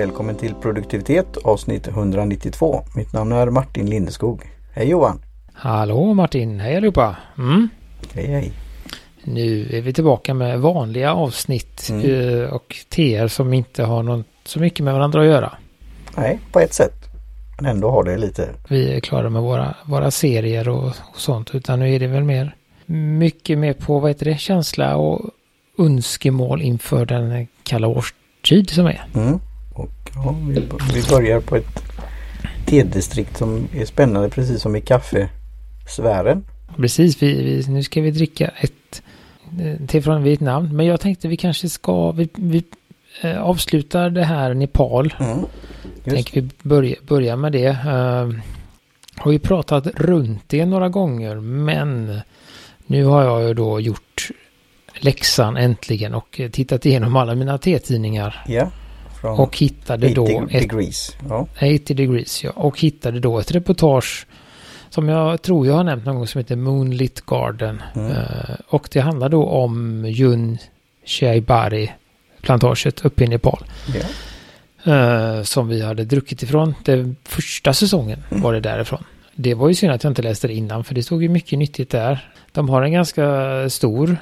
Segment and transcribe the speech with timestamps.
[0.00, 2.84] Välkommen till produktivitet avsnitt 192.
[2.96, 4.42] Mitt namn är Martin Lindeskog.
[4.72, 5.22] Hej Johan!
[5.52, 7.16] Hallå Martin, hej allihopa!
[7.38, 7.68] Mm.
[8.14, 8.52] Hej hej!
[9.24, 12.10] Nu är vi tillbaka med vanliga avsnitt mm.
[12.10, 15.52] Eh, och TR som inte har något så mycket med varandra att göra.
[16.16, 17.04] Nej, på ett sätt.
[17.56, 18.48] Men ändå har det lite.
[18.68, 22.24] Vi är klara med våra, våra serier och, och sånt utan nu är det väl
[22.24, 22.56] mer
[22.86, 25.30] mycket mer på vad heter det, känsla och
[25.78, 29.04] önskemål inför den kalla årstid som är.
[29.14, 29.40] Mm.
[29.80, 31.82] Och ja, vi, vi börjar på ett
[32.66, 36.44] tedistrikt som är spännande precis som i kaffesfären.
[36.76, 39.02] Precis, vi, vi, nu ska vi dricka ett
[39.60, 40.76] eh, te från Vietnam.
[40.76, 42.64] Men jag tänkte vi kanske ska, vi, vi
[43.22, 45.14] eh, avslutar det här Nepal.
[45.20, 45.44] Mm,
[46.04, 47.68] tänker vi börja, börja med det.
[47.68, 48.40] Uh,
[49.16, 52.20] har ju pratat runt det några gånger men
[52.86, 54.30] nu har jag ju då gjort
[55.00, 58.44] läxan äntligen och tittat igenom alla mina T-tidningar.
[58.46, 58.70] Ja.
[59.22, 60.46] Och hittade 80 då...
[60.46, 61.16] Degrees.
[61.28, 61.46] Ja.
[61.56, 62.50] 80 degrees, ja.
[62.50, 64.26] Och hittade då ett reportage
[64.90, 67.82] som jag tror jag har nämnt någon gång som heter Moonlit Garden.
[67.94, 68.10] Mm.
[68.10, 68.16] Uh,
[68.68, 70.58] och det handlar då om Yun
[71.04, 71.92] Shaibari
[72.40, 73.64] plantaget uppe i Nepal.
[73.94, 75.42] Yeah.
[75.42, 76.74] Som vi hade druckit ifrån.
[76.84, 78.42] Den första säsongen mm.
[78.42, 79.04] var det därifrån.
[79.34, 81.58] Det var ju synd att jag inte läste det innan för det stod ju mycket
[81.58, 82.30] nyttigt där.
[82.52, 84.16] De har en ganska stor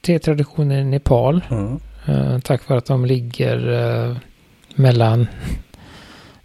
[0.00, 1.44] tetradition i Nepal.
[1.50, 1.80] Mm.
[2.08, 4.16] Uh, tack vare att de ligger uh,
[4.78, 5.26] mellan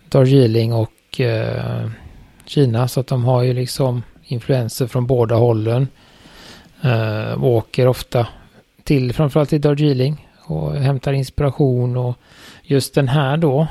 [0.10, 1.90] Darjeeling och uh,
[2.46, 2.88] Kina.
[2.88, 5.88] Så att de har ju liksom influenser från båda hållen.
[6.86, 8.28] Uh, åker ofta
[8.84, 12.18] till framförallt till Darjeeling och hämtar inspiration och
[12.64, 13.68] just den här då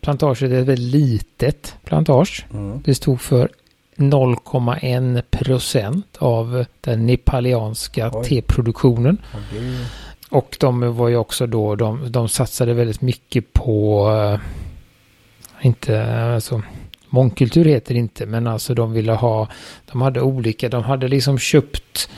[0.00, 2.46] plantaget är ett väldigt litet plantage.
[2.52, 2.82] Mm.
[2.84, 3.48] Det stod för
[3.96, 9.18] 0,1 procent av den nepalianska teproduktionen.
[9.30, 9.84] Okay.
[10.30, 14.40] Och de var ju också då, de, de satsade väldigt mycket på, uh,
[15.60, 16.62] inte, alltså,
[17.08, 19.48] mångkultur heter det inte, men alltså de ville ha,
[19.92, 22.10] de hade olika, de hade liksom köpt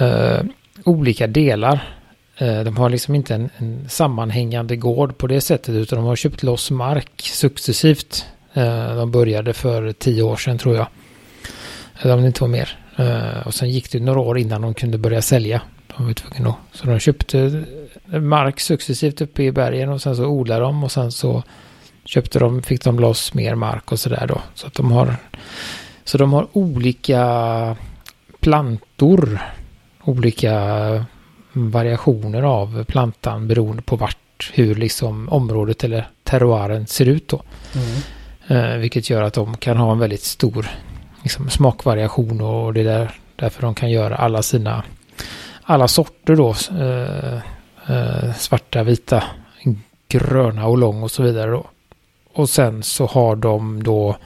[0.00, 0.40] uh,
[0.84, 1.92] olika delar.
[2.38, 6.16] Eh, de har liksom inte en, en, sammanhängande gård på det sättet, utan de har
[6.16, 8.26] köpt loss mark successivt.
[8.96, 10.86] de började för tio år sedan tror jag.
[12.00, 12.78] Eller om det inte var mer.
[13.44, 15.62] och sen gick det några år innan de kunde börja sälja.
[15.96, 16.56] De var tvungna att.
[16.72, 17.64] Så de köpte
[18.06, 21.42] mark successivt uppe i bergen och sen så odlade de och sen så
[22.04, 24.40] köpte de, fick de loss mer mark och sådär då.
[24.54, 25.16] Så att de har,
[26.04, 27.76] så de har olika
[28.40, 29.38] plantor,
[30.04, 31.04] olika
[31.52, 37.42] variationer av plantan beroende på vart, hur liksom området eller terroiren ser ut då.
[37.74, 38.02] Mm.
[38.48, 40.66] Eh, vilket gör att de kan ha en väldigt stor
[41.22, 44.84] liksom, smakvariation och det är där, därför de kan göra alla sina
[45.66, 46.54] alla sorter då.
[46.80, 47.40] Eh,
[47.96, 49.24] eh, svarta, vita,
[50.08, 51.66] gröna och lång och så vidare då.
[52.32, 54.16] Och sen så har de då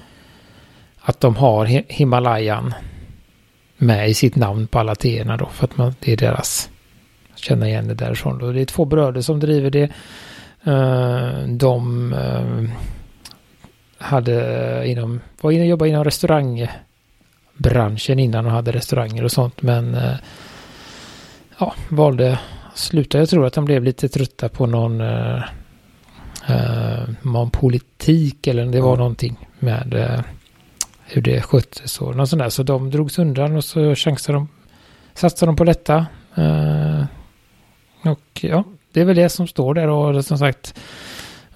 [1.01, 2.75] att de har Himalayan
[3.77, 5.47] med i sitt namn på alla teerna då.
[5.47, 6.71] För att man, det är deras,
[7.35, 8.53] känna igen det därifrån då.
[8.53, 9.91] Det är två bröder som driver det.
[10.65, 12.65] Eh, de eh,
[13.99, 19.63] hade inom, var inne och jobbade inom restaurangbranschen innan och hade restauranger och sånt.
[19.63, 20.15] Men eh,
[21.61, 23.19] ja, valde att sluta.
[23.19, 25.43] Jag tror att de blev lite trötta på någon, eh,
[26.49, 28.99] eh, någon politik eller det var mm.
[28.99, 30.21] någonting med eh,
[31.05, 32.49] hur det sköttes och något sånt där.
[32.49, 34.49] Så de drogs undan och så chansade de,
[35.15, 36.07] satsade de på detta.
[36.35, 37.05] Eh,
[38.05, 40.75] och ja, det är väl det som står där och som sagt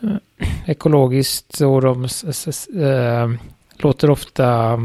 [0.03, 3.31] eh, ekologiskt och de äh,
[3.79, 4.79] låter ofta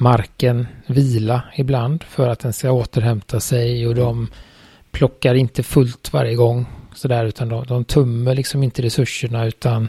[0.00, 4.28] marken vila ibland för att den ska återhämta sig och de
[4.90, 9.88] plockar inte fullt varje gång sådär utan de, de tummer liksom inte resurserna utan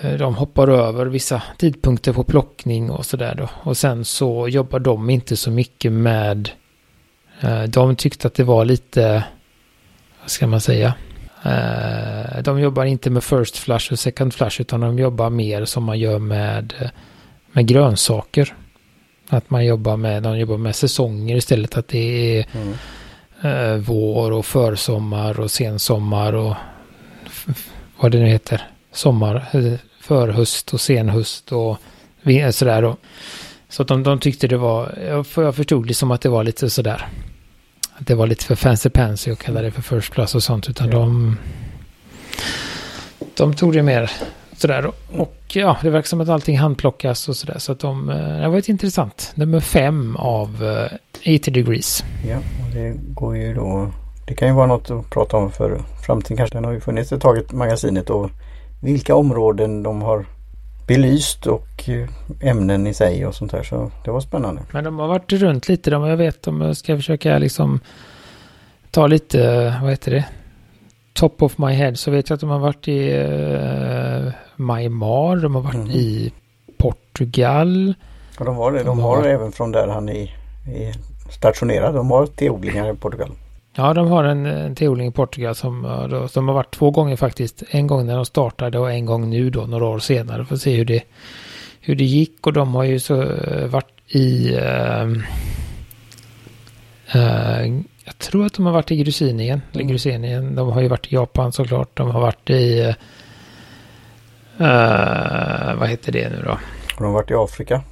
[0.00, 3.48] eh, de hoppar över vissa tidpunkter på plockning och sådär då.
[3.52, 6.50] Och sen så jobbar de inte så mycket med,
[7.40, 9.24] eh, de tyckte att det var lite,
[10.20, 10.94] vad ska man säga,
[11.44, 15.84] eh, de jobbar inte med first flush och second flush utan de jobbar mer som
[15.84, 16.90] man gör med
[17.54, 18.54] med grönsaker.
[19.28, 21.76] Att man jobbar med, de jobbar med säsonger istället.
[21.76, 22.74] Att det är mm.
[23.42, 26.54] eh, vår och försommar och sensommar och
[27.96, 28.62] vad det nu heter.
[28.92, 31.78] Sommar, eh, förhöst och senhöst och
[32.50, 32.96] sådär då.
[33.68, 34.98] Så att de, de tyckte det var,
[35.36, 37.08] jag förstod liksom att det var lite sådär.
[37.94, 40.68] Att det var lite för fancy pansy att kalla det för first class och sånt.
[40.68, 40.98] Utan ja.
[40.98, 41.38] de,
[43.34, 44.10] de tog det mer
[44.56, 44.90] Sådär.
[45.16, 47.58] Och ja, det verkar som att allting handplockas och sådär.
[47.58, 49.32] Så att de, eh, det var ett intressant.
[49.34, 50.48] Nummer fem av
[51.20, 52.04] 80 eh, degrees.
[52.28, 53.92] Ja, och det går ju då
[54.26, 56.56] Det kan ju vara något att prata om för framtiden kanske.
[56.56, 58.30] Den har ju funnits ett tag i magasinet och
[58.82, 60.26] vilka områden de har
[60.86, 62.08] belyst och eh,
[62.40, 63.62] ämnen i sig och sånt där.
[63.62, 64.62] Så det var spännande.
[64.70, 65.90] Men de har varit runt lite.
[65.90, 67.80] De, jag vet jag ska försöka liksom
[68.90, 69.38] ta lite,
[69.82, 70.24] vad heter det?
[71.14, 75.36] Top of my head så vet jag att de har varit i uh, Myanmar.
[75.36, 75.90] De har varit mm.
[75.90, 76.32] i
[76.78, 77.94] Portugal.
[78.38, 78.78] Ja, de var det.
[78.78, 80.94] De, de har, har även från där han är, är
[81.30, 81.94] stationerad.
[81.94, 83.30] De har teodlingar i Portugal.
[83.76, 87.16] Ja, de har en, en teodling i Portugal som, då, som har varit två gånger
[87.16, 87.62] faktiskt.
[87.70, 90.44] En gång när de startade och en gång nu då, några år senare.
[90.44, 91.02] För att se hur det,
[91.80, 92.46] hur det gick.
[92.46, 94.56] Och de har ju så uh, varit i...
[94.56, 95.16] Uh,
[97.16, 99.62] uh, jag tror att de har varit i Grusinien.
[99.72, 99.88] Mm.
[99.88, 100.54] Grusinien.
[100.54, 101.96] De har ju varit i Japan såklart.
[101.96, 102.94] De har varit i...
[105.78, 106.58] vad heter det nu då?
[106.96, 107.82] Har de varit i Afrika?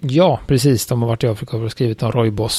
[0.00, 0.86] Ja, precis.
[0.86, 2.50] De har varit i Afrika och skrivit om och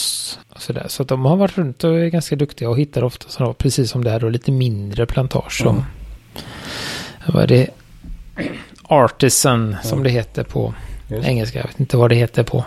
[0.61, 0.85] sådär.
[0.87, 3.91] Så att de har varit runt och är ganska duktiga och hittar ofta sådana, precis
[3.91, 5.75] som det här då, lite mindre plantage som...
[5.75, 5.83] Mm.
[7.27, 7.69] Vad är det?
[8.83, 9.83] Artisan mm.
[9.83, 10.73] som det heter på
[11.07, 11.27] Just.
[11.27, 11.59] engelska.
[11.59, 12.65] Jag vet inte vad det heter på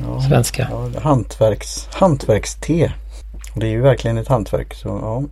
[0.00, 0.68] ja, svenska.
[0.70, 2.92] Ja, hantverks, hantverkste.
[3.54, 4.74] Det är ju verkligen ett hantverk.
[4.74, 5.22] Så, ja.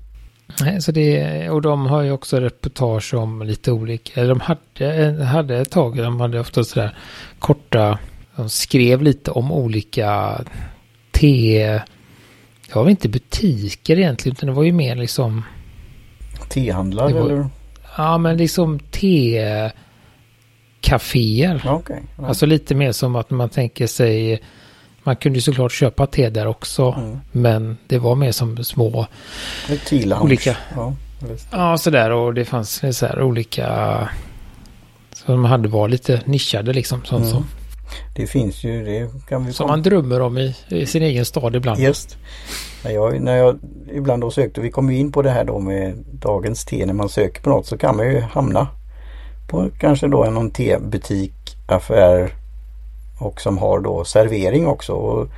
[0.61, 5.25] Nej, så det, och de har ju också reportage om lite olika, eller de hade,
[5.25, 6.97] hade ett tag, de hade ofta sådär
[7.39, 7.99] korta
[8.37, 10.41] de skrev lite om olika
[11.11, 11.69] te...
[12.67, 15.43] Det var väl inte butiker egentligen utan det var ju mer liksom...
[16.49, 17.49] Tehandlar var, eller?
[17.97, 19.71] Ja men liksom te...
[20.81, 21.73] Caféer.
[21.75, 22.27] Okay, ja.
[22.27, 24.43] Alltså lite mer som att man tänker sig...
[25.07, 26.95] Man kunde ju såklart köpa te där också.
[26.99, 27.19] Mm.
[27.33, 29.07] Men det var mer som små...
[30.21, 30.57] Olika...
[30.77, 30.95] Ja,
[31.51, 34.09] ja sådär och det fanns så här olika...
[35.13, 37.05] Som hade var lite nischade liksom.
[37.05, 37.33] Sånt mm.
[37.33, 37.47] som
[38.17, 41.57] det finns ju, det kan vi Som man drömmer om i, i, sin egen stad
[41.57, 41.81] ibland.
[41.81, 42.17] Just.
[42.85, 43.59] När jag, när jag
[43.93, 47.09] ibland då sökte, vi kom in på det här då med dagens te, när man
[47.09, 48.69] söker på något så kan man ju hamna
[49.49, 52.35] på kanske då någon tebutik, affär
[53.19, 54.93] och som har då servering också.
[54.93, 55.29] Och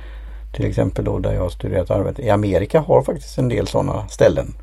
[0.53, 4.07] till exempel då där jag har studerat arbete i Amerika har faktiskt en del sådana
[4.07, 4.53] ställen.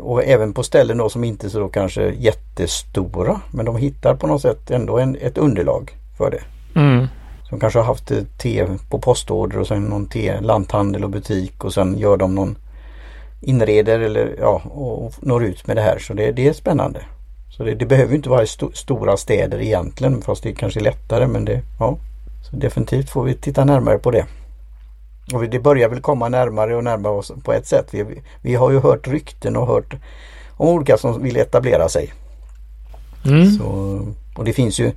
[0.00, 4.26] Och även på ställen då som inte är så kanske jättestora men de hittar på
[4.26, 6.42] något sätt ändå en, ett underlag för det.
[6.80, 7.06] Mm.
[7.50, 11.74] De kanske har haft te på postorder och sen någon te, lanthandel och butik och
[11.74, 12.56] sen gör de någon
[13.40, 15.98] inreder eller ja och når ut med det här.
[15.98, 17.00] Så det, det är spännande.
[17.56, 21.26] Så det, det behöver inte vara st stora städer egentligen fast det är kanske lättare
[21.26, 21.98] men det ja.
[22.50, 24.26] Så definitivt får vi titta närmare på det.
[25.34, 27.88] Och det börjar väl komma närmare och närmare oss på ett sätt.
[27.90, 29.94] Vi, vi har ju hört rykten och hört
[30.56, 32.12] om olika som vill etablera sig.
[33.24, 33.50] Mm.
[33.50, 33.64] Så,
[34.36, 34.92] och det finns ju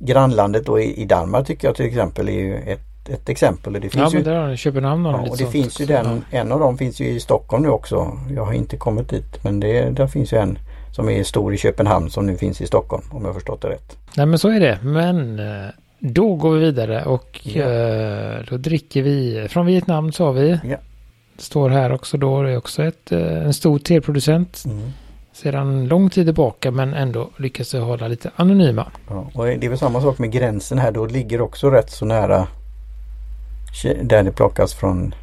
[0.00, 3.72] grannlandet då i, i Danmark tycker jag till exempel är ju ett, ett exempel.
[3.72, 5.50] Det finns ja, ju, men där har Köpenhamn har ja, och det sånt.
[5.50, 8.18] finns ju den, en av dem finns ju i Stockholm nu också.
[8.34, 10.58] Jag har inte kommit dit men det, där finns ju en
[10.92, 13.96] som är stor i Köpenhamn som nu finns i Stockholm om jag förstått det rätt.
[14.16, 14.78] Nej men så är det.
[14.82, 17.64] Men eh, då går vi vidare och ja.
[17.64, 20.60] Eh, då dricker vi från Vietnam sa vi.
[20.64, 20.76] Ja.
[21.36, 22.42] Står här också då.
[22.42, 24.62] Det är också ett, eh, en stor teproducent.
[24.66, 24.92] Mm
[25.42, 28.86] sedan lång tid tillbaka men ändå lyckas de hålla lite anonyma.
[29.08, 30.92] Ja, och det är väl samma sak med gränsen här.
[30.92, 32.46] Då ligger också rätt så nära
[34.02, 35.14] där det plockas från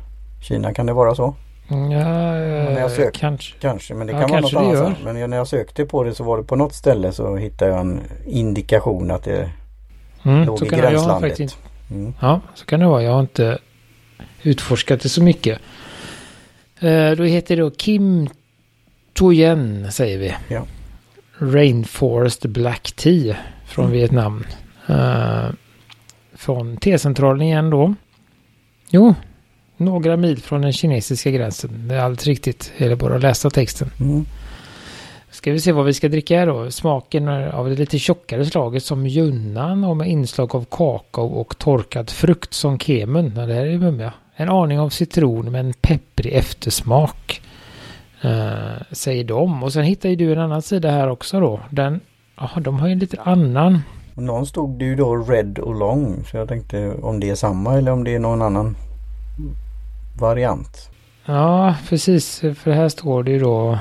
[0.41, 0.73] Kina.
[0.73, 1.35] Kan det vara så?
[1.67, 3.55] Ja, när jag sökte, kanske.
[3.59, 3.93] kanske.
[3.93, 4.97] Men det kan ja, vara något annat.
[5.03, 7.79] Men när jag sökte på det så var det på något ställe så hittade jag
[7.79, 9.49] en indikation att det
[10.25, 11.39] mm, låg i gränslandet.
[11.39, 11.53] Inte,
[11.91, 12.13] mm.
[12.19, 13.03] Ja, så kan det vara.
[13.03, 13.57] Jag har inte
[14.43, 15.59] utforskat det så mycket.
[16.79, 18.29] Eh, då heter det Kim
[19.13, 20.35] Toyen säger vi.
[20.47, 20.65] Ja.
[21.37, 23.97] Rainforest Black Tea från mm.
[23.97, 24.45] Vietnam.
[24.89, 25.49] Uh,
[26.33, 27.95] från T-centralen igen då.
[28.89, 29.15] Jo,
[29.77, 31.87] några mil från den kinesiska gränsen.
[31.87, 32.71] Det är alldeles riktigt.
[32.77, 33.91] Det är bara att läsa texten.
[33.99, 34.25] Mm.
[35.35, 36.71] Ska vi se vad vi ska dricka här då.
[36.71, 42.09] Smaken av det lite tjockare slaget som Junnan och med inslag av kakao och torkad
[42.09, 43.33] frukt som kemun.
[43.35, 44.13] Ja, det här är mummiga.
[44.35, 47.41] En aning av citron med en pepprig eftersmak.
[48.25, 49.63] Uh, säger de.
[49.63, 51.59] Och sen hittar ju du en annan sida här också då.
[51.69, 51.99] Den,
[52.37, 53.79] ja, de har ju en lite annan.
[54.13, 56.23] Någon stod det ju då Red och Long.
[56.31, 58.77] Så jag tänkte om det är samma eller om det är någon annan
[60.19, 60.89] variant.
[61.25, 62.39] Ja, precis.
[62.39, 63.79] För här står det ju då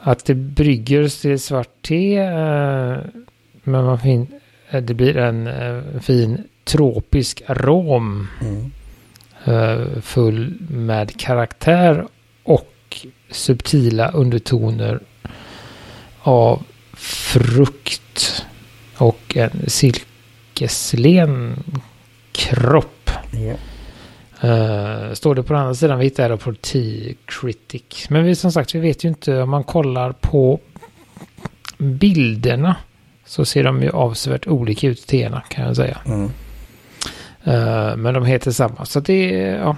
[0.00, 2.20] att det brygger till svart te.
[2.20, 2.98] Uh,
[3.62, 4.26] men man fin
[4.70, 8.28] det blir en uh, fin tropisk arom.
[8.40, 8.70] Mm.
[10.02, 12.06] full med karaktär
[12.42, 15.00] och subtila undertoner
[16.20, 18.44] av frukt
[18.96, 21.62] och en silkeslen
[22.32, 23.10] kropp.
[23.34, 23.58] Yeah.
[24.44, 28.10] Uh, står det på den andra sidan vi hittar på T-Critic.
[28.10, 30.60] Men vi som sagt, vi vet ju inte om man kollar på
[31.78, 32.76] bilderna
[33.26, 35.98] så ser de ju avsevärt olika ut teerna kan jag säga.
[36.06, 36.24] Mm.
[37.46, 38.84] Uh, men de heter samma.
[38.84, 39.76] Så det ja.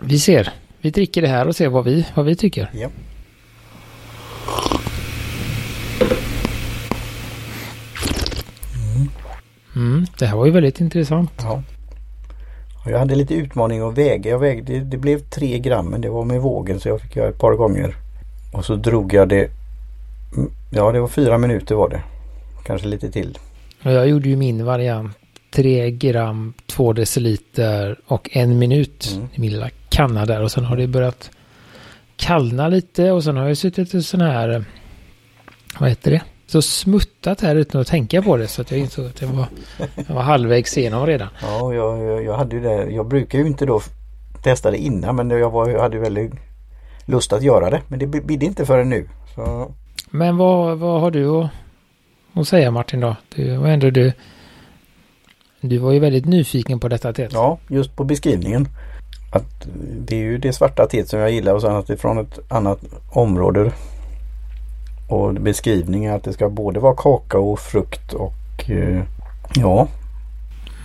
[0.00, 0.52] Vi ser.
[0.80, 2.70] Vi dricker det här och ser vad vi, vad vi tycker.
[2.72, 2.90] Ja.
[8.76, 9.08] Mm.
[9.76, 11.32] Mm, det här var ju väldigt intressant.
[11.38, 11.62] Ja.
[12.86, 14.30] Jag hade lite utmaning att väga.
[14.30, 17.28] Jag vägde, det blev tre gram men det var med vågen så jag fick göra
[17.28, 17.96] ett par gånger.
[18.52, 19.50] Och så drog jag det.
[20.70, 22.02] Ja det var fyra minuter var det.
[22.64, 23.38] Kanske lite till.
[23.82, 25.16] Jag gjorde ju min variant.
[25.50, 29.28] Tre gram, två deciliter och en minut mm.
[29.34, 30.42] i min lilla kanna där.
[30.42, 31.30] Och sen har det börjat
[32.16, 34.64] kallna lite och sen har jag suttit i sån här,
[35.78, 36.22] vad heter det?
[36.52, 39.46] Så smuttat här utan att tänka på det så att jag insåg att jag var,
[40.08, 41.28] jag var halvvägs igenom redan.
[41.42, 42.90] Ja, jag, jag hade ju det.
[42.90, 43.80] Jag brukar ju inte då
[44.42, 46.32] testa det innan men jag, var, jag hade väldigt
[47.04, 47.82] lust att göra det.
[47.88, 49.08] Men det bidde inte förrän nu.
[49.34, 49.72] Så.
[50.10, 51.50] Men vad, vad har du att,
[52.34, 53.16] att säga Martin då?
[53.34, 54.12] Du var ändå du.
[55.60, 57.32] Du var ju väldigt nyfiken på detta teet.
[57.32, 58.68] Ja, just på beskrivningen.
[59.32, 59.68] Att
[59.98, 62.18] det är ju det svarta teet som jag gillar och sen att det är från
[62.18, 62.80] ett annat
[63.12, 63.72] område
[65.12, 69.02] och beskrivningen att det ska både vara kakao, frukt och eh,
[69.54, 69.88] ja.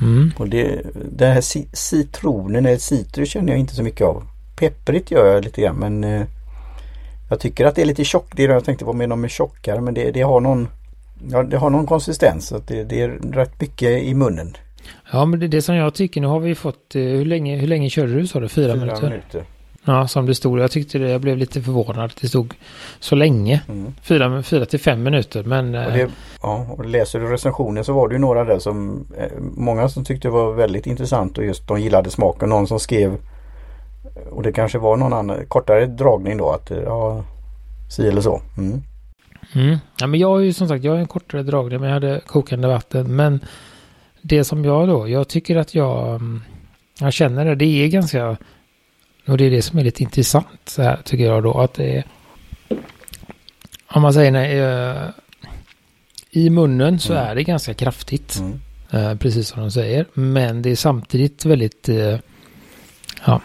[0.02, 0.32] Mm.
[0.38, 0.82] Och det,
[1.12, 1.42] det här
[1.76, 4.24] citronen eller citrus känner jag inte så mycket av.
[4.56, 6.22] Pepprigt gör jag lite grann men eh,
[7.30, 8.34] jag tycker att det är lite tjockt.
[8.36, 10.68] Det är jag tänkte med någon med tjockare men det, det har någon
[11.32, 12.48] Ja, det har någon konsistens.
[12.48, 14.58] Så det, det är rätt mycket i munnen.
[15.12, 16.22] Ja, men det det som jag tycker.
[16.22, 18.50] Nu har vi fått, eh, hur länge, hur länge körde du sa du?
[18.50, 19.10] Fyra, Fyra minuter?
[19.10, 19.44] minuter.
[19.88, 20.60] Ja, som det stod.
[20.60, 22.14] Jag tyckte det, jag blev lite förvånad.
[22.22, 22.54] Det stod
[23.00, 23.62] så länge.
[23.70, 23.94] Mm.
[24.02, 25.44] Fyra, fyra till fem minuter.
[25.44, 25.76] Men...
[25.76, 26.10] Och det,
[26.42, 30.06] ja, och läser du recensionen så var det ju några där som eh, Många som
[30.06, 32.50] tyckte det var väldigt intressant och just de gillade smaken.
[32.50, 33.18] Någon som skrev
[34.32, 37.24] Och det kanske var någon annan kortare dragning då att ja
[37.90, 38.42] Si eller så.
[38.58, 38.82] Mm.
[39.56, 39.78] Mm.
[40.00, 42.22] Ja, men jag har ju som sagt jag har en kortare dragning men jag hade
[42.28, 43.16] kokande vatten.
[43.16, 43.40] Men
[44.22, 46.42] det som jag då, jag tycker att jag mm,
[47.00, 48.38] Jag känner det, det är ganska
[49.28, 51.60] och det är det som är lite intressant så här tycker jag då.
[51.60, 52.04] Att det är,
[53.88, 55.10] om man säger nej, uh,
[56.32, 57.26] i munnen så mm.
[57.28, 58.40] är det ganska kraftigt.
[58.40, 58.60] Mm.
[58.94, 60.06] Uh, precis som de säger.
[60.14, 62.18] Men det är samtidigt väldigt uh,
[63.26, 63.42] ja,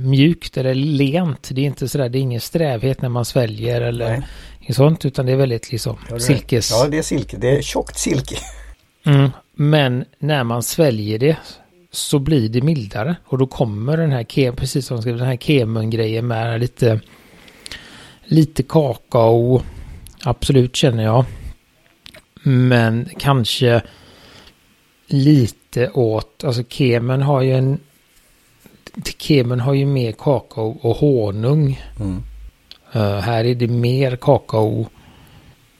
[0.00, 1.48] mjukt eller lent.
[1.52, 4.24] Det är inte sådär, det är ingen strävhet när man sväljer eller
[4.58, 4.74] nej.
[4.74, 5.04] sånt.
[5.04, 6.70] Utan det är väldigt liksom ja, silkes.
[6.70, 7.36] Ja, det är silke.
[7.36, 8.36] Det är tjockt silke.
[9.04, 9.30] Mm.
[9.54, 11.36] Men när man sväljer det
[11.92, 16.60] så blir det mildare och då kommer den här precis som den här kemun-grejen med
[16.60, 17.00] lite
[18.24, 19.62] lite kakao.
[20.24, 21.24] Absolut känner jag.
[22.42, 23.82] Men kanske
[25.06, 27.78] lite åt, alltså kemen har ju en
[29.18, 31.80] kemen har ju mer kakao och honung.
[32.00, 32.22] Mm.
[32.96, 34.86] Uh, här är det mer kakao.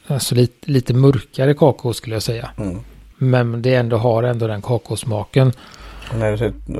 [0.07, 2.49] Alltså lite, lite mörkare kakao skulle jag säga.
[2.57, 2.79] Mm.
[3.17, 5.53] Men det ändå har ändå den kakaosmaken.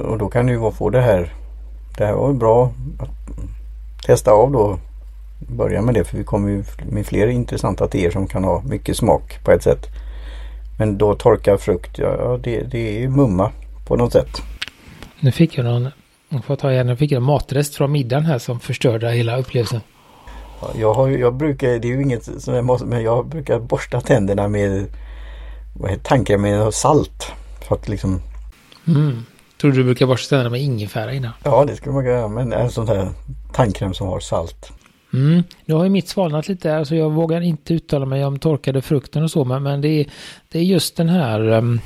[0.10, 1.34] Och då kan du ju få det här.
[1.98, 3.10] Det här var ju bra att
[4.06, 4.80] testa av då.
[5.40, 8.98] Börja med det för vi kommer ju med fler intressanta teer som kan ha mycket
[8.98, 9.88] smak på ett sätt.
[10.78, 13.52] Men då torkad frukt, ja det, det är ju mumma
[13.86, 14.42] på något sätt.
[15.20, 15.90] Nu fick jag någon,
[16.30, 19.82] jag får ta igen, jag fick en matrest från middagen här som förstörde hela upplevelsen.
[20.76, 24.02] Jag, har, jag brukar, det är ju inget som jag måste, men jag brukar borsta
[24.02, 24.86] tänderna med
[25.74, 27.32] vad heter tankar med salt.
[27.68, 28.22] För att liksom
[28.88, 29.26] Mm.
[29.62, 31.32] Tror du brukar borsta tänderna med ingefära innan?
[31.44, 32.28] Ja, det skulle man kunna göra.
[32.28, 33.10] Men en sån här
[33.54, 34.72] tandkräm som har salt.
[35.14, 35.44] Mm.
[35.66, 39.24] Nu har ju mitt svalnat lite alltså jag vågar inte uttala mig om torkade frukten
[39.24, 39.46] och så.
[39.46, 40.06] Men, men det, är,
[40.50, 41.50] det är just den här...
[41.50, 41.80] Um,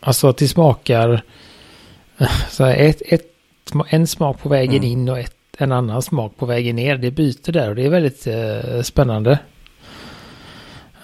[0.00, 1.22] alltså att det smakar...
[2.50, 3.26] Så här, ett, ett,
[3.88, 4.84] en smak på vägen mm.
[4.84, 6.96] in och ett, en annan smak på vägen ner.
[6.96, 9.38] Det byter där och det är väldigt uh, spännande.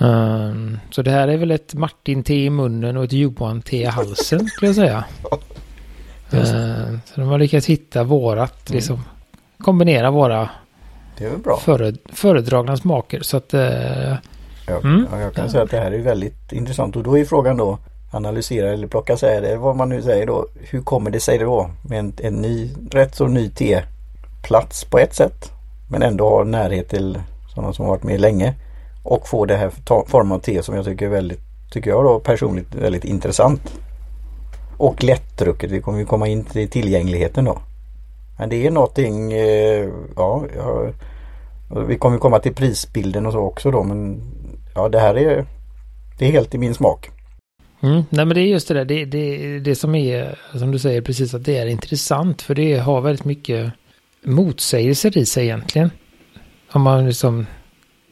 [0.01, 4.47] Um, så det här är väl ett Martin-te i munnen och ett Johan-te i halsen
[4.47, 5.05] skulle jag säga.
[6.35, 8.77] uh, så de har lyckats hitta vårat, mm.
[8.77, 9.03] liksom
[9.59, 10.51] kombinera våra.
[11.61, 13.21] Före, föredragna smaker.
[13.21, 13.61] Så att, uh,
[14.67, 15.07] ja, mm.
[15.13, 17.79] ja, jag kan säga att det här är väldigt intressant och då är frågan då
[18.11, 20.47] analysera eller plocka sig det vad man nu säger då.
[20.61, 25.15] Hur kommer det sig då med en, en ny, rätt så ny teplats på ett
[25.15, 25.53] sätt
[25.91, 27.19] men ändå har närhet till
[27.55, 28.55] sådana som varit med länge
[29.03, 29.71] och få det här
[30.07, 31.41] formen av te som jag tycker är väldigt,
[31.71, 33.81] tycker jag då personligt väldigt intressant.
[34.77, 35.71] Och lättdrucket.
[35.71, 37.59] Vi kommer ju komma in till tillgängligheten då.
[38.39, 40.91] Men det är någonting, eh, ja, ja,
[41.87, 44.21] vi kommer komma till prisbilden och så också då men
[44.75, 45.47] ja det här är,
[46.19, 47.11] det är helt i min smak.
[47.83, 50.79] Mm, nej men det är just det där, det, det, det som är, som du
[50.79, 52.43] säger precis, att det är intressant.
[52.43, 53.73] För det har väldigt mycket
[54.25, 55.91] motsägelser i sig egentligen.
[56.73, 57.47] Om man liksom,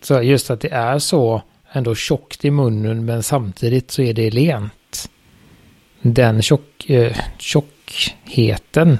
[0.00, 4.30] så just att det är så ändå tjockt i munnen men samtidigt så är det
[4.30, 5.10] lent.
[6.02, 8.98] Den tjock, eh, tjockheten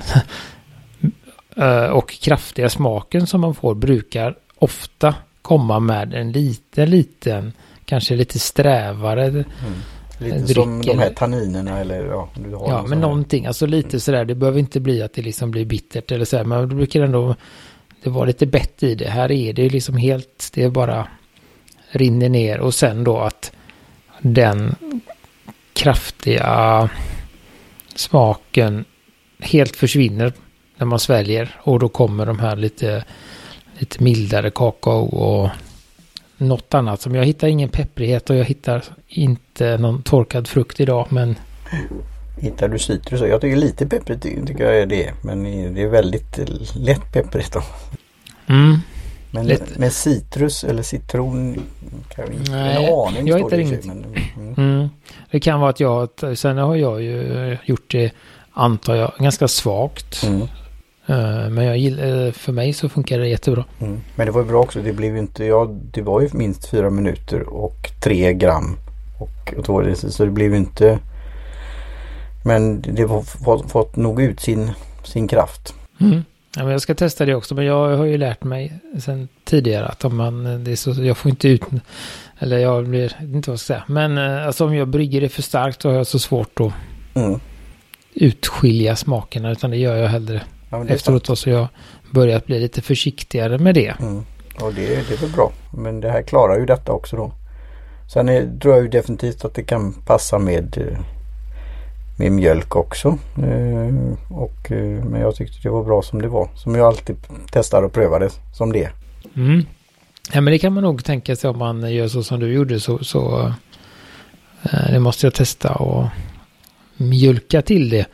[1.57, 7.53] eh, och kraftiga smaken som man får brukar ofta komma med en liten, liten,
[7.85, 9.45] kanske lite strävare mm.
[10.21, 12.29] Lite dryck som de här tanninerna eller ja.
[12.35, 13.47] Du har ja, men någonting.
[13.47, 14.01] Alltså lite mm.
[14.01, 14.25] sådär.
[14.25, 17.37] Det behöver inte bli att det liksom blir bittert eller så Men det brukar ändå
[18.03, 19.09] det var lite bett i det.
[19.09, 21.09] Här är det liksom helt, det är bara
[21.91, 23.53] rinner ner och sen då att
[24.21, 24.75] den
[25.73, 26.91] kraftiga
[27.95, 28.85] smaken
[29.41, 30.33] helt försvinner
[30.77, 33.05] när man sväljer och då kommer de här lite,
[33.79, 35.51] lite mildare kakao och
[36.37, 41.07] något annat som jag hittar ingen pepprighet och jag hittar inte någon torkad frukt idag
[41.11, 41.37] men
[42.41, 43.21] Hittar du citrus?
[43.21, 45.13] Jag tycker lite pepprigt tycker jag är det.
[45.23, 45.43] Men
[45.75, 46.39] det är väldigt
[46.75, 47.63] lätt pepprigt då.
[48.47, 48.79] Mm.
[49.31, 49.81] Men Lite.
[49.81, 51.55] med citrus eller citron
[52.09, 53.27] kan jag inte Nej, en aning.
[53.27, 53.85] Jag hittar inget.
[53.85, 54.05] Men,
[54.37, 54.55] mm.
[54.57, 54.89] Mm.
[55.31, 58.13] Det kan vara att jag, sen har jag ju gjort det,
[58.53, 60.23] antar jag, ganska svagt.
[60.23, 60.43] Mm.
[61.11, 63.65] Uh, men jag gillar, eh, för mig så funkar det jättebra.
[63.81, 64.01] Mm.
[64.15, 66.69] Men det var ju bra också, det blev ju inte, ja det var ju minst
[66.69, 68.77] fyra minuter och tre gram.
[69.19, 70.99] Och, och det, så det blev ju inte
[72.49, 73.23] men det har
[73.69, 74.71] fått, nog ut sin,
[75.05, 75.75] sin kraft.
[76.01, 76.25] Mm.
[76.57, 79.87] Ja, men jag ska testa det också, men jag har ju lärt mig sen tidigare
[79.87, 81.63] att om man, det är så, jag får inte ut,
[82.39, 85.29] eller jag blir, inte vad jag ska säga, men eh, alltså om jag brygger det
[85.29, 86.73] för starkt så har jag så svårt att
[87.15, 87.41] mm.
[88.15, 91.39] utskilja smakerna, utan det gör jag hellre ja, efteråt.
[91.39, 91.69] Så jag
[92.11, 93.95] börjat bli lite försiktigare med det.
[94.01, 94.25] Mm.
[94.61, 97.33] Och det, det är väl bra, men det här klarar ju detta också då.
[98.13, 100.99] Sen är, tror jag ju definitivt att det kan passa med eh,
[102.19, 103.19] med mjölk också.
[103.37, 103.95] Eh,
[104.29, 106.49] och, eh, men jag tyckte det var bra som det var.
[106.55, 107.17] Som jag alltid
[107.51, 108.91] testar och prövade som det.
[109.37, 109.67] Mm.
[110.33, 112.81] Ja men det kan man nog tänka sig om man gör så som du gjorde
[112.81, 113.53] så, så
[114.63, 116.07] eh, det måste jag testa och
[116.97, 118.07] mjölka till det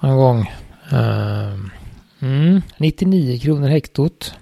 [0.00, 0.52] någon gång.
[0.92, 1.54] Eh,
[2.20, 4.34] mm, 99 kronor hektot.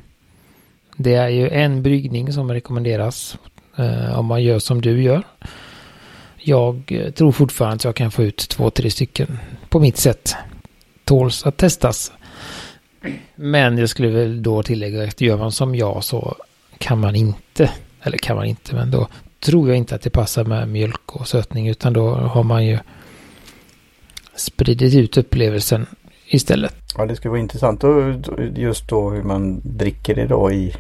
[0.96, 3.38] Det är ju en bryggning som rekommenderas
[3.76, 5.22] eh, om man gör som du gör.
[6.44, 10.34] Jag eh, tror fortfarande att jag kan få ut två, tre stycken på mitt sätt.
[11.04, 12.12] Tåls att testas.
[13.34, 16.36] Men jag skulle väl då tillägga att gör man som jag så
[16.78, 17.70] kan man inte,
[18.02, 19.08] eller kan man inte, men då
[19.40, 22.78] tror jag inte att det passar med mjölk och sötning utan då har man ju
[24.36, 25.86] spridit ut upplevelsen
[26.26, 26.74] istället.
[26.96, 27.84] Ja, det skulle vara intressant
[28.56, 30.74] just då hur man dricker det då i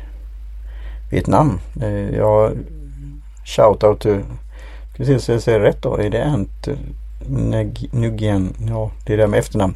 [1.10, 1.60] Vietnam.
[1.80, 2.52] Ja, jag
[3.46, 4.20] shout-out till
[4.94, 5.96] Ska se så jag säger rätt då.
[5.96, 6.76] Är det Ant eh,
[7.90, 8.54] Nugian?
[8.68, 9.74] Ja, det är det med efternamn.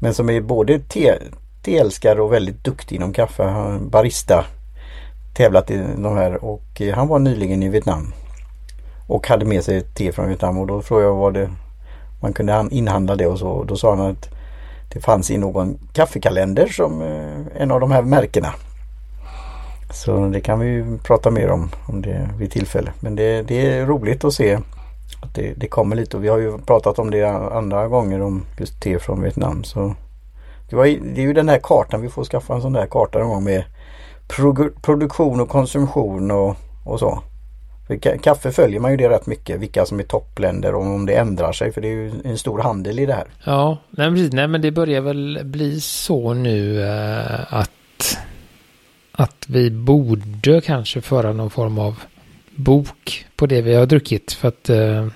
[0.00, 1.14] Men som är både te,
[1.62, 3.42] teälskare och väldigt duktig inom kaffe.
[3.42, 4.44] Han barista.
[5.34, 8.12] Tävlat i de här och eh, han var nyligen i Vietnam.
[9.06, 11.50] Och hade med sig te från Vietnam och då frågade jag vad det
[12.20, 13.64] man kunde inhandla det och så.
[13.64, 14.28] Då sa han att
[14.92, 18.54] det fanns i någon kaffekalender som eh, en av de här märkena.
[19.92, 22.92] Så det kan vi prata mer om, om det vid tillfälle.
[23.00, 24.58] Men det, det är roligt att se
[25.22, 28.44] att det, det, kommer lite och vi har ju pratat om det andra gånger om
[28.58, 29.64] just te från Vietnam.
[29.64, 29.94] Så
[30.70, 33.18] det, var, det är ju den här kartan, vi får skaffa en sån där karta
[33.18, 33.64] någon gång med
[34.82, 37.22] produktion och konsumtion och, och så.
[37.86, 41.14] För kaffe följer man ju det rätt mycket, vilka som är toppländer och om det
[41.14, 43.26] ändrar sig för det är ju en stor handel i det här.
[43.44, 47.70] Ja, nej, nej men det börjar väl bli så nu eh, att
[49.20, 52.02] att vi borde kanske föra någon form av
[52.50, 54.32] bok på det vi har druckit.
[54.32, 55.06] För att eh,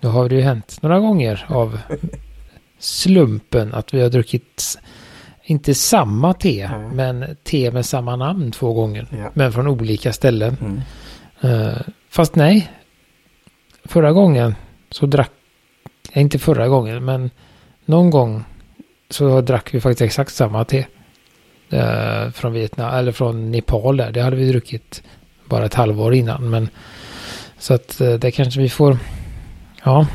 [0.00, 1.78] då har det ju hänt några gånger av
[2.78, 4.78] slumpen att vi har druckit
[5.42, 6.96] inte samma te, mm.
[6.96, 9.06] men te med samma namn två gånger.
[9.10, 9.30] Ja.
[9.34, 10.56] Men från olika ställen.
[10.60, 10.80] Mm.
[11.54, 11.78] Uh,
[12.10, 12.70] fast nej,
[13.84, 14.54] förra gången
[14.90, 15.32] så drack,
[16.12, 17.30] inte förra gången, men
[17.84, 18.44] någon gång
[19.10, 20.86] så drack vi faktiskt exakt samma te
[21.70, 24.12] eh, från Vietnam, eller från Nepal där.
[24.12, 25.02] Det hade vi druckit
[25.44, 26.50] bara ett halvår innan.
[26.50, 26.68] Men
[27.58, 28.98] så att eh, det kanske vi får,
[29.84, 30.06] ja,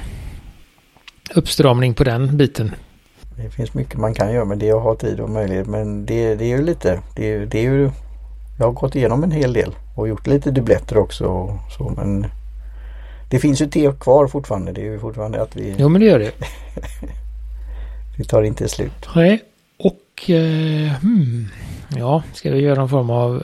[1.36, 2.72] uppstramning på den biten.
[3.38, 5.68] Det finns mycket man kan göra med det och ha tid och möjlighet.
[5.68, 7.92] Men det, det är ju lite, det, det är ju,
[8.60, 11.26] jag har gått igenom en hel del och gjort lite dubbletter också.
[11.26, 12.28] Och så, men
[13.30, 14.72] det finns ju te kvar fortfarande.
[14.72, 15.76] Det är ju fortfarande att vi...
[15.78, 16.32] Jo men det gör det.
[18.18, 19.10] vi tar inte slut.
[19.16, 19.51] Nej.
[20.22, 21.48] Och eh, hmm,
[21.98, 23.44] ja, ska vi göra någon form av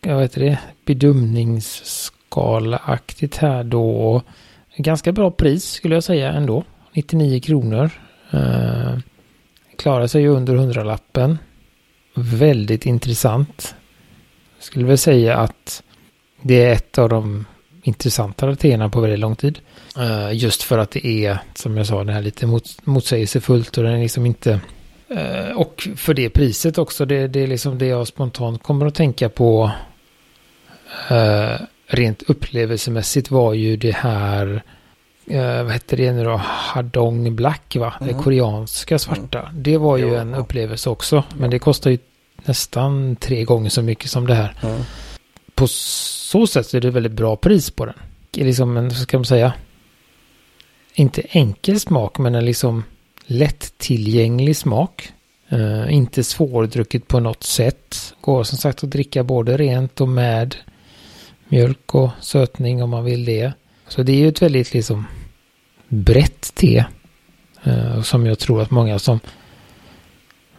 [0.00, 4.22] jag vet det, bedömningsskalaaktigt här då.
[4.76, 6.64] ganska bra pris skulle jag säga ändå.
[6.92, 7.90] 99 kronor.
[8.30, 8.98] Eh,
[9.78, 11.38] klarar sig ju under hundralappen.
[12.14, 13.74] Väldigt intressant.
[14.56, 15.82] Jag skulle väl säga att
[16.42, 17.44] det är ett av de
[17.82, 19.58] intressantare teerna på väldigt lång tid.
[19.98, 23.84] Uh, just för att det är, som jag sa, det här lite mot, motsägelsefullt och
[23.84, 24.60] den är liksom inte...
[25.14, 28.94] Uh, och för det priset också, det, det är liksom det jag spontant kommer att
[28.94, 29.70] tänka på.
[31.10, 34.62] Uh, rent upplevelsemässigt var ju det här
[35.26, 38.16] eh, vad hette det nu då, Hadong Black va, mm.
[38.16, 39.40] det koreanska svarta.
[39.40, 39.62] Mm.
[39.62, 40.36] Det var ju jo, en ja.
[40.36, 41.98] upplevelse också, men det kostar ju
[42.44, 44.54] nästan tre gånger så mycket som det här.
[44.62, 44.80] Mm.
[45.54, 47.94] På så sätt är det väldigt bra pris på den.
[48.32, 49.52] Liksom en, vad ska man säga,
[50.94, 52.84] inte enkel smak, men en liksom
[53.26, 55.12] lättillgänglig smak.
[55.52, 58.14] Uh, inte svårdrucket på något sätt.
[58.20, 60.56] Går som sagt att dricka både rent och med
[61.48, 63.52] mjölk och sötning om man vill det.
[63.88, 65.04] Så det är ju ett väldigt liksom
[65.88, 66.84] brett te.
[67.64, 69.20] Eh, som jag tror att många som,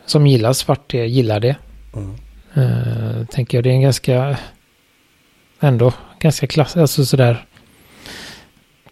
[0.06, 1.56] som gillar svart te gillar det.
[1.94, 2.16] Mm.
[2.54, 4.38] Eh, tänker jag det är en ganska
[5.60, 7.46] ändå ganska klass, alltså sådär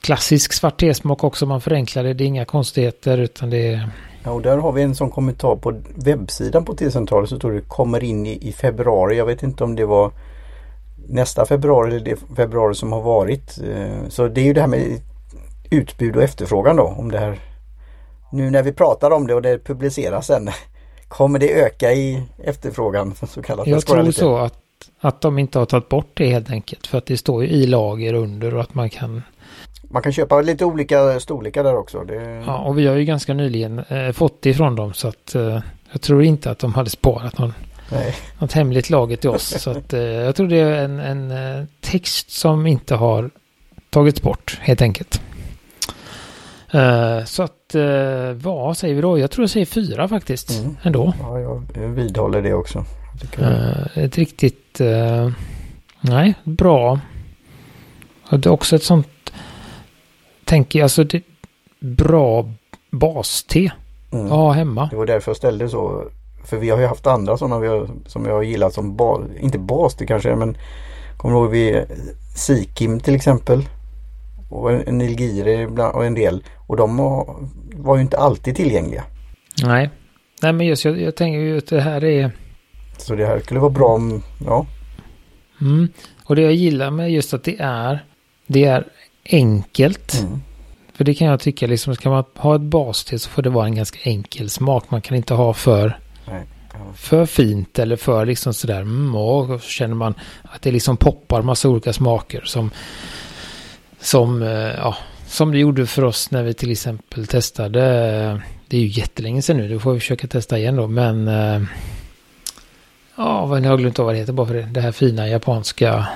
[0.03, 1.45] klassisk svart tesmak också.
[1.45, 2.13] Man förenklar det.
[2.13, 3.89] Det är inga konstigheter utan det är
[4.23, 7.61] Ja, och där har vi en sån kommentar på webbsidan på T-centralen så står det
[7.61, 9.17] kommer in i, i februari.
[9.17, 10.11] Jag vet inte om det var
[11.07, 13.59] nästa februari eller det februari som har varit.
[13.63, 15.01] Eh, så det är ju det här med
[15.69, 16.83] utbud och efterfrågan då.
[16.83, 17.39] Om det här
[18.31, 20.49] Nu när vi pratar om det och det publiceras sen
[21.07, 23.15] Kommer det öka i efterfrågan?
[23.27, 23.67] Så kallat.
[23.67, 24.19] Jag tror lite.
[24.19, 24.53] så att,
[24.99, 26.87] att de inte har tagit bort det helt enkelt.
[26.87, 29.21] För att det står ju i lager under och att man kan
[29.93, 32.03] man kan köpa lite olika storlekar där också.
[32.03, 32.43] Det...
[32.45, 35.59] Ja, och vi har ju ganska nyligen eh, fått det ifrån dem så att eh,
[35.91, 37.53] jag tror inte att de hade sparat någon
[37.91, 38.15] Nej.
[38.39, 39.43] något hemligt lager till oss.
[39.61, 43.29] så att, eh, jag tror det är en, en eh, text som inte har
[43.89, 45.21] tagits bort helt enkelt.
[46.75, 49.19] Uh, så att, uh, vad säger vi då?
[49.19, 50.77] Jag tror jag säger fyra faktiskt mm.
[50.83, 51.13] ändå.
[51.19, 52.85] Ja, jag vidhåller det också.
[53.93, 54.81] Ett riktigt,
[56.01, 56.99] nej, bra.
[58.29, 59.07] Och det är också ett sånt,
[60.45, 61.21] tänker jag, alltså det,
[61.79, 62.49] bra
[62.91, 63.71] baste.
[64.11, 64.27] Mm.
[64.27, 64.87] Ja, hemma.
[64.91, 66.03] Det var därför jag ställde så
[66.45, 69.21] för vi har ju haft andra sådana vi har, som jag har gillat som bas,
[69.39, 70.57] inte bas det kanske men
[71.23, 71.85] Kommer du ihåg vi
[72.35, 73.65] Sikim till exempel
[74.49, 77.35] och Nilgiri och en del och de var,
[77.75, 79.03] var ju inte alltid tillgängliga.
[79.63, 79.89] Nej,
[80.41, 82.31] nej men just jag, jag tänker ju att det här är
[82.97, 84.65] Så det här skulle vara bra om, ja.
[85.61, 85.87] Mm.
[86.25, 88.05] Och det jag gillar med just att det är
[88.47, 88.87] det är
[89.25, 90.13] enkelt.
[90.21, 90.41] Mm.
[90.93, 93.65] För det kan jag tycka liksom, ska man ha ett baste så får det vara
[93.65, 94.91] en ganska enkel smak.
[94.91, 95.97] Man kan inte ha för
[96.95, 98.81] för fint eller för liksom sådär.
[98.81, 102.71] Mm, och så känner man att det liksom poppar massa olika smaker som
[103.99, 107.79] som, eh, ja, som det gjorde för oss när vi till exempel testade.
[108.67, 110.87] Det är ju jättelänge sedan nu, det får vi försöka testa igen då.
[110.87, 111.61] Men eh,
[113.15, 114.69] ja, vad jag har glömt av vad det heter bara för det.
[114.71, 116.07] Det här fina japanska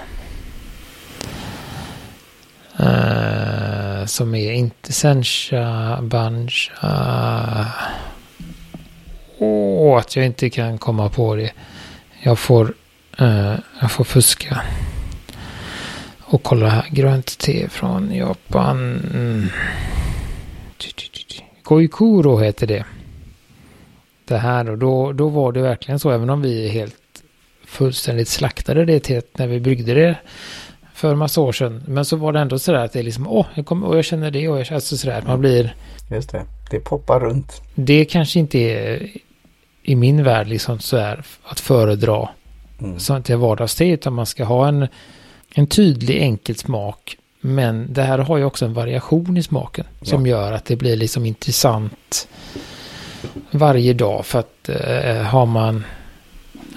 [2.79, 7.67] Uh, som är inte sencha, Banja.
[9.37, 11.51] Åh, att jag inte kan komma på det.
[12.21, 12.73] Jag får,
[13.21, 14.61] uh, jag får fuska.
[16.19, 18.77] Och kolla här, grönt te från Japan.
[19.13, 19.49] Mm.
[21.63, 22.85] Goikuro heter det.
[24.25, 27.23] Det här och då, då var det verkligen så, även om vi helt
[27.65, 30.15] fullständigt slaktade det teet när vi byggde det
[30.97, 31.83] för massa år sedan.
[31.87, 34.05] Men så var det ändå sådär att det är liksom, åh, jag, kommer, och jag
[34.05, 35.75] känner det och jag känner alltså sådär att man blir...
[36.11, 37.61] Just det, det poppar runt.
[37.75, 39.09] Det kanske inte är
[39.83, 42.29] i min värld liksom så här att föredra
[42.79, 42.99] mm.
[42.99, 44.87] sånt till vardagste utan man ska ha en,
[45.55, 47.17] en tydlig enkel smak.
[47.41, 50.05] Men det här har ju också en variation i smaken ja.
[50.05, 52.27] som gör att det blir liksom intressant
[53.51, 55.83] varje dag för att äh, har man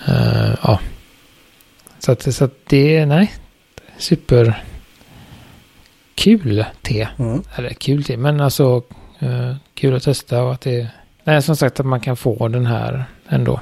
[0.09, 0.81] äh, ja
[1.99, 3.33] så att, så att det är nej
[4.01, 4.65] super
[6.15, 7.09] kul te.
[7.19, 7.43] Mm.
[7.57, 8.83] Eller kul te men alltså
[9.19, 10.91] äh, kul att testa och att det
[11.25, 13.61] Nej, som sagt att man kan få den här ändå.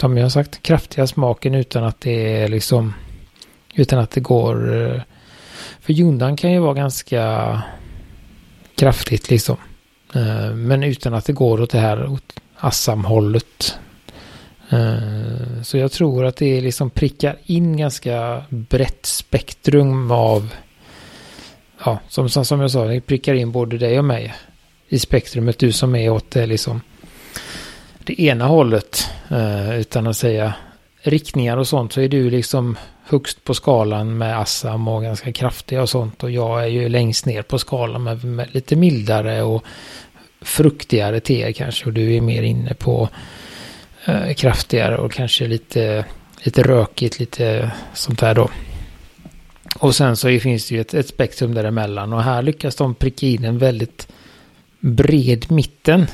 [0.00, 2.94] Som jag har sagt, kraftiga smaken utan att det är liksom...
[3.74, 4.82] Utan att det går...
[4.82, 5.00] Eh,
[5.80, 7.62] för Jundan kan ju vara ganska
[8.74, 9.56] kraftigt liksom.
[10.14, 13.78] Eh, men utan att det går åt det här åt Assam-hållet.
[14.72, 20.54] Eh, så jag tror att det liksom prickar in ganska brett spektrum av...
[21.84, 24.34] Ja, som, som jag sa, det prickar in både dig och mig
[24.88, 25.58] i spektrumet.
[25.58, 26.80] Du som är åt det liksom
[28.04, 29.10] det ena hållet.
[29.30, 30.54] Eh, utan att säga
[31.02, 35.82] riktningar och sånt så är du liksom högst på skalan med Assam och ganska kraftiga
[35.82, 36.22] och sånt.
[36.22, 39.64] Och jag är ju längst ner på skalan med, med lite mildare och
[40.40, 41.86] fruktigare teer kanske.
[41.86, 43.08] Och du är mer inne på
[44.04, 46.04] eh, kraftigare och kanske lite,
[46.42, 48.50] lite rökigt, lite sånt där då.
[49.78, 52.12] Och sen så finns det ju ett, ett spektrum däremellan.
[52.12, 54.08] Och här lyckas de pricka in en väldigt
[54.80, 56.06] bred mitten.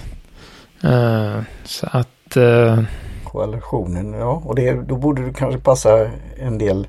[0.84, 2.36] Uh, så att...
[2.36, 2.82] Uh,
[3.24, 4.42] Koalitionen, ja.
[4.44, 6.88] Och det, då borde det kanske passa en del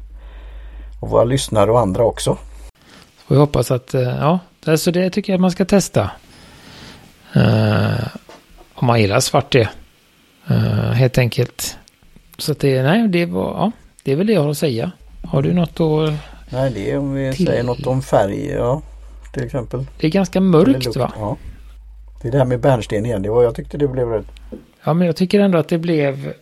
[1.02, 2.38] av våra lyssnare och andra också.
[3.28, 6.12] Får vi hoppas att, uh, ja, alltså det tycker jag man ska testa.
[8.74, 9.70] om man gillar svart det.
[10.94, 11.78] Helt enkelt.
[12.38, 13.72] Så att det, nej, det var, ja,
[14.04, 14.92] det är väl det jag har att säga.
[15.24, 16.14] Har du något att
[16.50, 17.46] Nej, det är om vi till...
[17.46, 18.82] säger något om färg, ja.
[19.34, 19.86] Till exempel.
[20.00, 21.14] Det är ganska mörkt va?
[21.16, 21.38] Ja.
[22.22, 23.22] Det är det här med bärnsten igen.
[23.22, 24.26] Det var, jag tyckte det blev rätt.
[24.84, 26.34] Ja, men jag tycker ändå att det blev,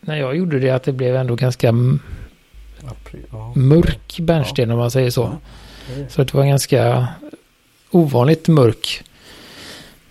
[0.00, 1.72] när jag gjorde det, att det blev ändå ganska
[3.54, 4.74] mörk bärnsten ja.
[4.74, 5.20] om man säger så.
[5.20, 6.04] Ja.
[6.08, 7.08] Så det var ganska
[7.90, 9.04] ovanligt mörk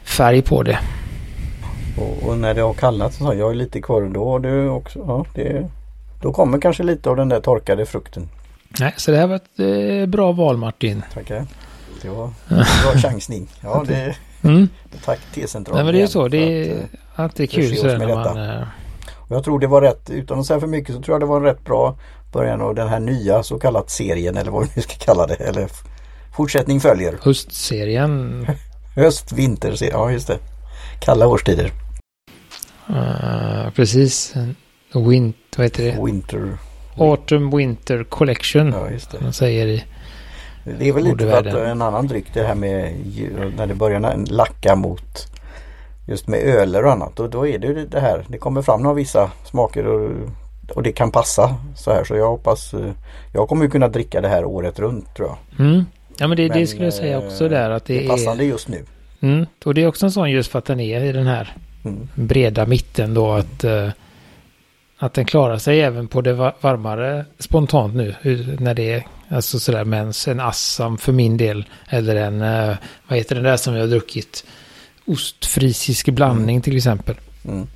[0.03, 0.79] färg på det.
[1.97, 5.25] Och, och när det har kallat så jag är lite kvar då du också, ja
[5.35, 5.69] det,
[6.21, 8.29] då kommer kanske lite av den där torkade frukten.
[8.79, 11.03] Nej, så det här var ett eh, bra val Martin.
[11.13, 11.45] Tackar.
[12.01, 13.47] Det var en bra chansning.
[13.61, 14.67] Ja, det, mm.
[15.05, 15.75] Tack T-centralen.
[15.75, 16.27] Nej, men det är så.
[16.27, 18.49] Det är att, eh, alltid kul så när man...
[18.49, 18.63] Eh...
[19.13, 21.25] Och jag tror det var rätt, utan att säga för mycket, så tror jag det
[21.25, 21.97] var en rätt bra
[22.31, 25.35] början av den här nya så kallat serien eller vad vi nu ska kalla det.
[25.35, 25.69] Eller
[26.35, 27.17] fortsättning följer.
[27.21, 28.47] Höstserien.
[28.95, 30.37] Höst, vinterserien, ja just det.
[31.01, 31.71] Kalla årstider.
[32.89, 34.35] Uh, precis.
[34.93, 36.05] Wint, vad heter det?
[36.05, 36.57] Winter.
[36.97, 38.73] Autumn Winter Collection.
[38.77, 39.21] Ja, just det.
[39.21, 39.83] Man säger i
[40.79, 42.93] Det är väl lite för att en annan dryck det här med
[43.57, 45.27] när det börjar lacka mot
[46.07, 47.19] just med öler och annat.
[47.19, 48.25] Och då är det det här.
[48.27, 50.11] Det kommer fram några vissa smaker och,
[50.75, 52.03] och det kan passa så här.
[52.03, 52.73] Så jag hoppas
[53.33, 55.65] Jag kommer kunna dricka det här året runt tror jag.
[55.65, 55.85] Mm.
[56.17, 58.43] Ja men det, men, det skulle jag säga också där att det, det är passande
[58.43, 58.85] just nu.
[59.21, 59.45] Mm.
[59.65, 62.07] Och det är också en sån just för att den är i den här mm.
[62.15, 63.65] breda mitten då att
[65.03, 68.15] att den klarar sig även på det varmare spontant nu.
[68.59, 71.65] När det är alltså sådär med en Assam för min del.
[71.89, 72.75] Eller en, eh,
[73.07, 74.45] vad heter den där som vi har druckit?
[75.05, 76.61] Ostfrisisk blandning mm.
[76.61, 77.15] till exempel.
[77.45, 77.67] Mm.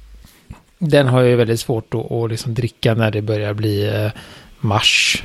[0.77, 4.11] Den har jag väldigt svårt att, att liksom dricka när det börjar bli eh,
[4.59, 5.23] mars.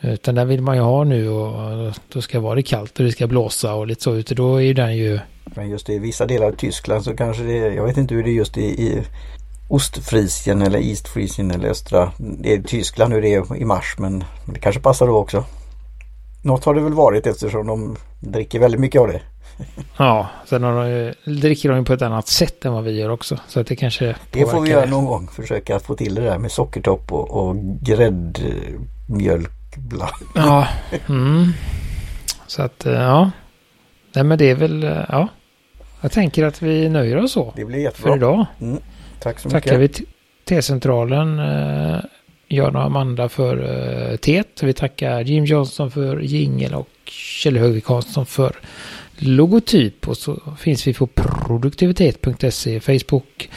[0.00, 3.12] Utan den vill man ju ha nu och då ska det vara kallt och det
[3.12, 4.14] ska blåsa och lite så.
[4.14, 4.34] Ute.
[4.34, 5.18] Då är ju den ju...
[5.44, 8.22] Men just i vissa delar av Tyskland så kanske det är, jag vet inte hur
[8.22, 9.02] det är just i, i
[9.68, 12.12] Ostfriesien eller Eastfriesien eller östra.
[12.18, 15.44] Det är Tyskland nu det är i mars men det kanske passar då också.
[16.42, 19.20] Något har det väl varit eftersom de dricker väldigt mycket av det.
[19.96, 23.38] Ja, sen har de, dricker de på ett annat sätt än vad vi gör också.
[23.48, 25.28] Så att det kanske Det får vi göra någon gång.
[25.28, 29.59] Försöka få till det där med sockertopp och, och gräddmjölk.
[30.34, 30.68] Ja,
[31.08, 31.52] mm.
[32.46, 33.30] så att eh, ja.
[34.12, 35.28] Nej men det är väl, eh, ja.
[36.00, 37.52] Jag tänker att vi nöjer oss så.
[37.56, 38.12] Det blir jättebra.
[38.12, 38.46] För idag.
[38.60, 38.80] Mm.
[39.20, 39.62] Tack så mycket.
[39.62, 39.88] Tackar vi
[40.44, 42.00] T-centralen, eh,
[42.58, 43.56] och Amanda för
[44.10, 44.62] eh, teet.
[44.62, 48.56] Vi tackar Jim Johnson för jingel och Kjell Högvik Hansson för
[49.16, 50.08] logotyp.
[50.08, 53.50] Och så finns vi på produktivitet.se, Facebook,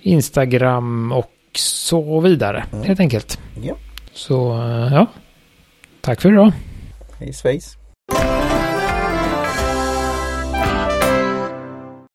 [0.00, 2.64] Instagram och så vidare.
[2.72, 2.84] Mm.
[2.84, 3.38] Helt enkelt.
[3.62, 3.76] Ja.
[4.12, 5.06] Så eh, ja,
[6.00, 6.52] Tack för idag.
[7.18, 7.76] Hej svejs.